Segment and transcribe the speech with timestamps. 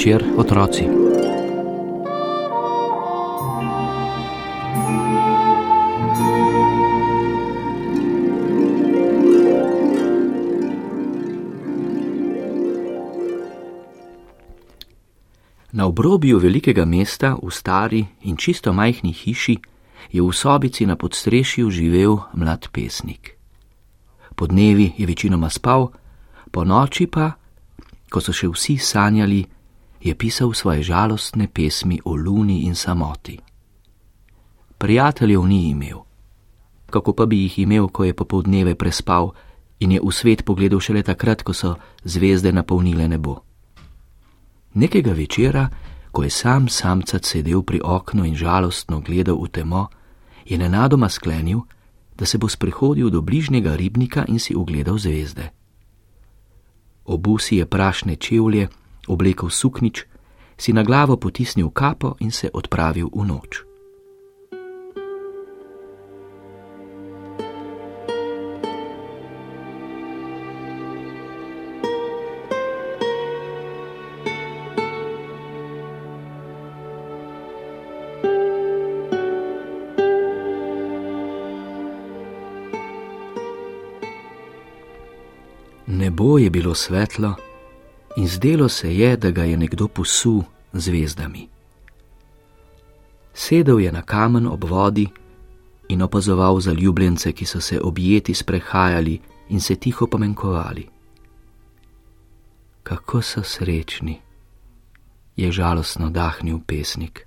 [0.00, 0.84] večer, otroci.
[15.72, 19.58] Na obrobju velikega mesta, v stari in čisto majhni hiši,
[20.12, 23.36] je v sobici na podstrešju živel mlad pesnik.
[24.34, 25.92] Po dnevi je večinoma spal,
[26.50, 27.36] po noči pa,
[28.08, 29.59] ko so še vsi sanjali,
[30.00, 33.38] je pisal svoje žalostne pesmi o luni in samoti.
[34.78, 35.98] Prijateljev ni imel.
[36.90, 39.32] Kako pa bi jih imel, ko je popoldneve prespal
[39.80, 43.40] in je v svet pogledal šele takrat, ko so zvezde napolnile nebo?
[44.74, 45.68] Nekega večera,
[46.12, 49.88] ko je sam samcat sedel pri oknu in žalostno gledal v temo,
[50.44, 51.60] je nenadoma sklenil,
[52.16, 55.50] da se bo sprehodil do bližnjega ribnika in si ogledal zvezde.
[57.04, 58.68] Obusi je prašne čevlje,
[59.10, 60.06] oblekel suknič,
[60.54, 63.52] si na glavo potisnil kapo in se odpravil v noč.
[85.90, 87.49] Nebo je bilo svetlo
[88.16, 91.48] in zdelo se je, da ga je nekdo posul zvezdami.
[93.34, 95.08] Sedel je na kamen ob vodi
[95.88, 100.88] in opazoval zaljubljence, ki so se objeti sprehajali in se tiho pomenkovali.
[102.82, 104.20] Kako so srečni,
[105.36, 107.26] je žalostno dahnil pesnik.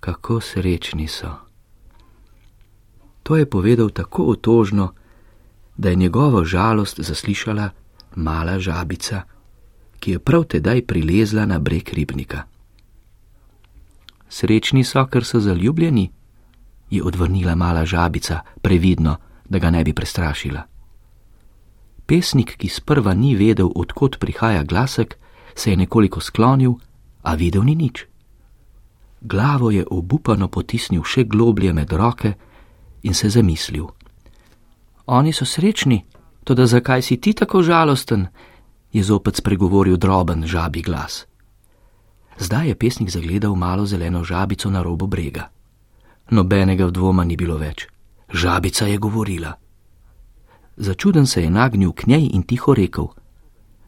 [0.00, 1.30] Kako srečni so.
[3.22, 4.92] To je povedal tako otožno,
[5.76, 7.70] da je njegovo žalost zaslišala
[8.16, 9.22] mala žabica,
[9.98, 12.42] ki je prav tedaj prilezla na breg ribnika.
[14.28, 16.10] Srečni so, ker so zaljubljeni,
[16.90, 19.16] je odvrnila mala žabica, previdno,
[19.48, 20.62] da ga ne bi prestrašila.
[22.06, 25.16] Pesnik, ki sprva ni vedel, odkot prihaja glasek,
[25.54, 26.74] se je nekoliko sklonil,
[27.22, 28.06] a videl ni nič.
[29.20, 32.34] Glavo je obupano potisnil še globlje med roke
[33.02, 33.86] in se zamislil.
[35.06, 36.04] Oni so srečni,
[36.44, 38.26] tudi zakaj si ti tako žalosten?
[38.94, 41.26] je zopet spregovoril droben žabi glas.
[42.38, 45.50] Zdaj je pesnik zagledal malo zeleno žabico na robu brega.
[46.30, 47.86] Nobenega dvoma ni bilo več.
[48.32, 49.52] Žabica je govorila.
[50.76, 53.06] Začuden se je nagnil k njej in tiho rekel: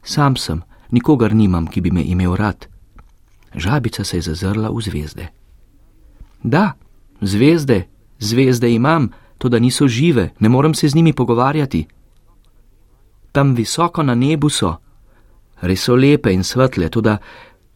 [0.03, 2.67] Sam sem, nikogar nimam, ki bi me imel rad.
[3.55, 5.27] Žabica se je zazrla v zvezde.
[6.43, 6.73] Da,
[7.21, 7.87] zvezde,
[8.19, 11.87] zvezde imam, to da niso žive, ne morem se z njimi pogovarjati.
[13.37, 14.71] Tam visoko na nebu so,
[15.61, 17.19] res so lepe in svetle, to da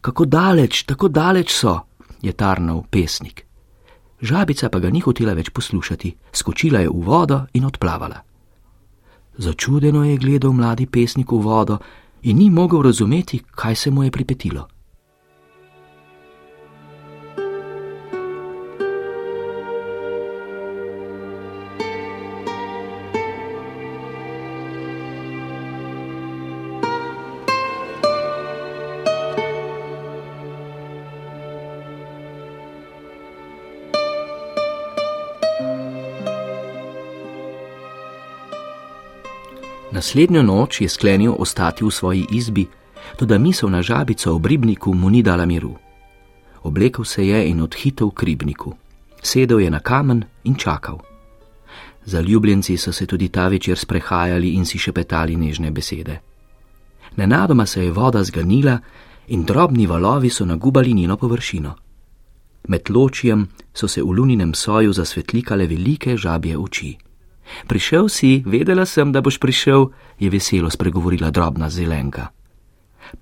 [0.02, 1.76] kako daleč, tako daleč so,
[2.22, 3.46] je tarnal pesnik.
[4.22, 8.18] Žabica pa ga ni hotela več poslušati, skočila je v vodo in odplavala.
[9.38, 11.78] Začudeno je gledal mladi pesnik v vodo
[12.24, 14.66] in ni mogel razumeti, kaj se mu je pripetilo.
[39.92, 42.68] Naslednjo noč je sklenil ostati v svoji izbi,
[43.18, 45.76] tudi misel na žabico ob ribniku mu ni dala miru.
[46.64, 48.74] Oblekel se je in odhitel k ribniku.
[49.24, 51.00] Sedel je na kamen in čakal.
[52.06, 56.20] Zaljubljenci so se tudi ta večer sprehajali in si šepetali nežne besede.
[57.16, 58.80] Nenadoma se je voda zganila
[59.28, 61.76] in drobni valovi so nagubali njeno površino.
[62.68, 66.98] Med ločijem so se v luninem soju zasvetlikale velike žabje oči.
[67.68, 69.90] Prišel si, vedela sem, da boš prišel,
[70.20, 72.28] je veselo spregovorila drobna zelenka.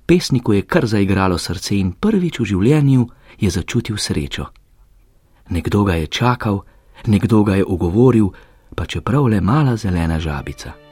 [0.05, 3.07] Pesniku je kar zaigralo srce in prvič v življenju
[3.39, 4.45] je začutil srečo.
[5.49, 6.61] Nekdo ga je čakal,
[7.07, 8.29] nekdo ga je ogovoril,
[8.75, 10.88] pa čeprav le mala zelena žabica.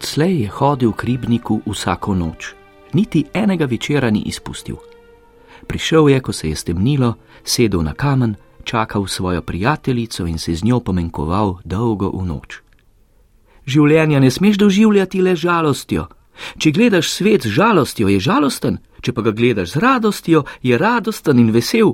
[0.00, 2.54] Odslej je hodil k ribniku vsako noč,
[2.96, 4.80] niti enega večera ni izpustil.
[5.68, 7.14] Prišel je, ko se je stemnilo,
[7.44, 12.62] sedel na kamen, čakal svojo prijateljico in se z njo pomenkoval dolgo v noč.
[13.66, 16.06] Življenja ne smeš doživljati le žalostjo,
[16.56, 21.38] Če gledaš svet z žalostjo, je žalosten, če pa ga gledaš z radostjo, je radosten
[21.38, 21.92] in vesel,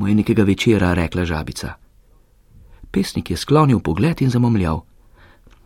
[0.00, 1.76] mu je nekega večera rekla žabica.
[2.90, 4.80] Pesnik je sklonil pogled in zamomljal.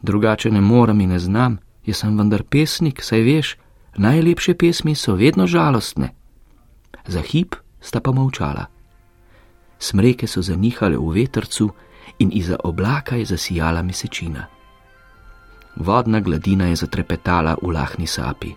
[0.02, 1.58] Drugače ne morem in ne znam,
[1.88, 3.55] jaz sem vendar pesnik, saj veš,
[3.96, 6.12] najlepše pesmi so vedno žalostne.
[7.08, 8.69] Za hip sta pa molčala.
[9.79, 11.70] Smreke so zanihale v vetrcu
[12.19, 14.44] in iza oblaka je zasijala mesečina.
[15.76, 18.52] Vodna gladina je zatrepetala v lahni sapi.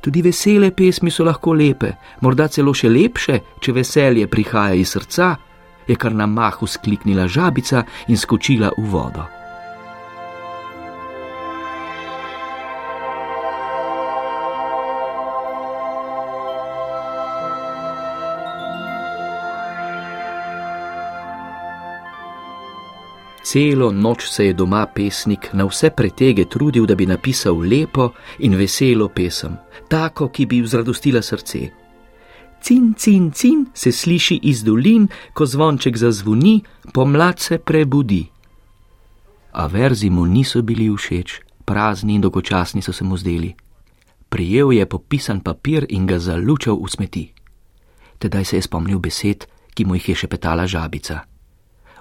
[0.00, 5.36] Tudi vesele pesmi so lahko lepe, morda celo še lepše, če veselje prihaja iz srca,
[5.88, 9.37] je kar na mahu skliknila žabica in skočila v vodo.
[23.48, 28.52] Celo noč se je doma pesnik na vse pretege trudil, da bi napisal lepo in
[28.54, 29.54] veselo pesem,
[29.88, 31.60] tako, ki bi vzradostila srce.
[32.60, 36.60] Cin, cin, cin se sliši iz dolin, ko zvonček zazvoni,
[36.92, 38.26] pomlad se prebudi.
[39.52, 43.54] A verzi mu niso bili všeč, prazni in dolgočasni so se mu zdeli.
[44.28, 47.24] Prijel je popisan papir in ga zalučal v smeti.
[48.18, 51.24] Tedaj se je spomnil besed, ki mu jih je še petala žabica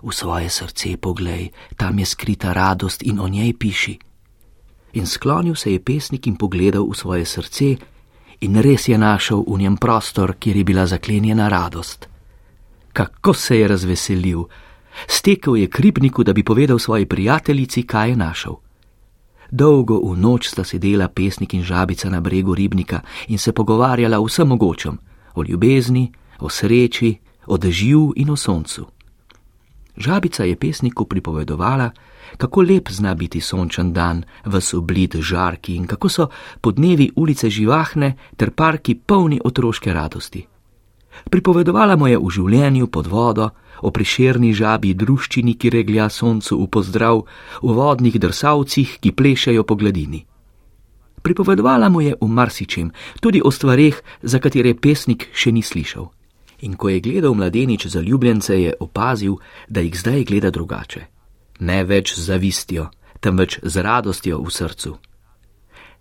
[0.04, 4.00] v svoje srce poglej, tam je skrita radost in o njej piši.
[4.94, 7.78] In sklonil se je pesnik in pogledal v svoje srce,
[8.42, 12.08] in res je našel v njem prostor, kjer je bila zaklenjena radost.
[12.94, 14.44] Kako se je razveselil,
[15.08, 18.56] stekel je k ribniku, da bi povedal svoji prijateljici, kaj je našel.
[19.52, 24.26] Dolgo v noč sta sedela pesnik in žabica na bregu ribnika in se pogovarjala o
[24.26, 24.98] vsem mogočem,
[25.36, 27.16] o ljubezni, o sreči,
[27.48, 28.97] o dežju in o soncu.
[29.98, 31.90] Žabica je pesniku pripovedovala,
[32.38, 36.28] kako lep zna biti sončen dan v sublid žarki in kako so
[36.62, 40.46] podnevi ulice živahne ter parki polni otroške radosti.
[41.30, 43.50] Pripovedovala mu je o življenju pod vodo,
[43.82, 47.24] o priširni žabi druščini, ki reglja soncu v pozdrav,
[47.62, 50.26] o vodnih drsavcih, ki plešajo po gladini.
[51.22, 56.14] Pripovedovala mu je o marsičem, tudi o stvareh, za katere pesnik še ni slišal
[56.62, 59.36] in ko je gledal mladenič za ljubljence, je opazil,
[59.68, 61.06] da jih zdaj gleda drugače.
[61.60, 62.90] Ne več z zavistjo,
[63.20, 64.98] temveč z radostjo v srcu.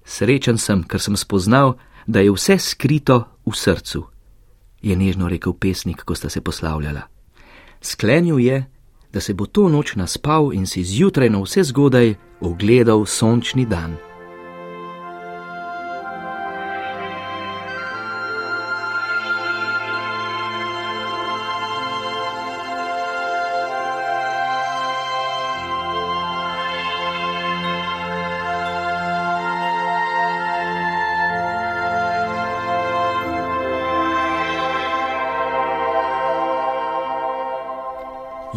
[0.04, 1.76] Srečen sem, ker sem spoznal,
[2.06, 4.06] da je vse skrito v srcu,
[4.82, 7.08] je nežno rekel pesnik, ko sta se poslavljala.
[7.80, 8.64] Sklenil je,
[9.12, 13.96] da se bo to noč naspal in si zjutraj na vse zgodaj ogledal sončni dan.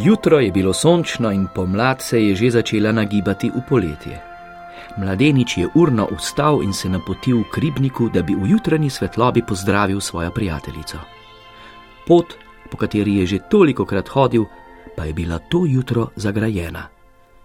[0.04, 4.22] Jutro je bilo sončno in pomlad se je že začela nagibati v poletje.
[4.98, 10.00] Mladenič je urno vstal in se napotil k ribniku, da bi v jutranji svetlobi pozdravil
[10.00, 10.98] svojo prijateljico.
[12.08, 12.26] Pot,
[12.72, 14.46] po kateri je že toliko krat hodil,
[14.96, 16.88] pa je bila to jutro zagrajena.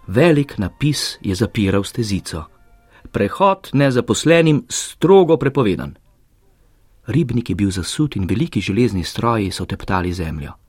[0.07, 2.43] Velik napis je zapiral stezico:
[3.11, 5.95] Prehod nezaposlenim strogo prepovedan.
[7.07, 10.64] Ribnik je bil zasut in veliki železni stroji so teptali zemljo.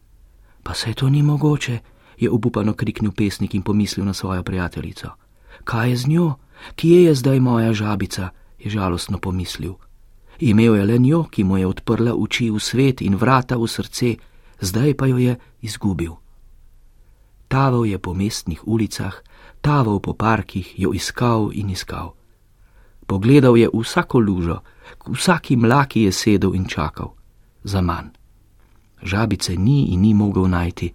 [0.66, 1.78] Pa se to ni mogoče,
[2.18, 5.08] je obupano kriknil pesnik in pomislil na svojo prijateljico.
[5.64, 6.34] Kaj je z njo?
[6.74, 8.30] Kje je zdaj moja žabica?
[8.58, 9.74] je žalostno pomislil.
[10.38, 14.16] Imel je le njo, ki mu je odprla oči v svet in vrata v srce,
[14.60, 16.12] zdaj pa jo je izgubil.
[17.48, 19.22] Taval je po mestnih ulicah,
[19.60, 22.14] taval po parkih, jo iskal in iskal.
[23.06, 24.60] Pogledal je vsako lužo,
[24.98, 27.14] k vsaki mlaki je sedel in čakal
[27.62, 28.25] za manj
[29.02, 30.92] žabice ni in ni mogel najti,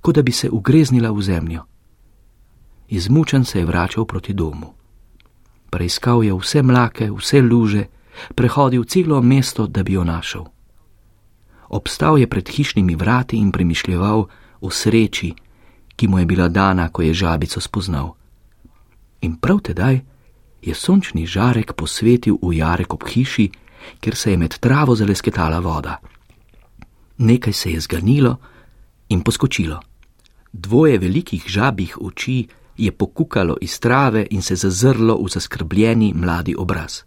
[0.00, 1.64] kot da bi se ugreznila v zemljo.
[2.88, 4.74] Izmučen se je vračal proti domu.
[5.70, 7.84] Preiskal je vse mlake, vse luže,
[8.34, 10.44] prehodil celo mesto, da bi jo našel.
[11.68, 14.26] Obstal je pred hišnimi vrati in premišljeval
[14.60, 15.34] o sreči,
[15.96, 18.14] ki mu je bila dana, ko je žabico spoznal.
[19.20, 20.00] In prav tedaj
[20.62, 23.50] je sončni žarek posvetil v jarek ob hiši,
[24.00, 26.00] kjer se je med travo zalesketala voda
[27.20, 28.36] nekaj se je zganilo
[29.08, 29.80] in poskočilo.
[30.52, 37.02] Dvoje velikih žabih oči je pokukalo iz trave in se zazrlo v zaskrbljeni mladi obraz.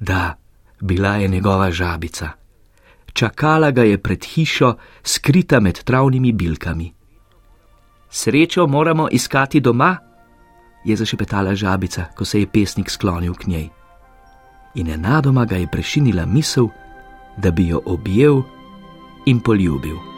[0.00, 0.34] Da,
[0.80, 2.30] bila je njegova žabica.
[3.12, 6.92] Čakala ga je pred hišo, skrita med travnimi bilkami.
[8.10, 9.96] Srečo moramo iskati doma,
[10.84, 13.68] je zašepetala žabica, ko se je pesnik sklonil k njej.
[14.76, 16.68] in enadoma ga je prešinila misel,
[17.36, 18.42] da bi jo objel
[19.26, 20.15] in poljubil.